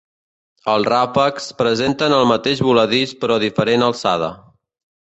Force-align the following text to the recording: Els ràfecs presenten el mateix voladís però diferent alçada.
Els 0.75 0.87
ràfecs 0.93 1.51
presenten 1.61 2.17
el 2.17 2.27
mateix 2.33 2.65
voladís 2.71 3.17
però 3.23 3.39
diferent 3.49 3.89
alçada. 3.91 4.35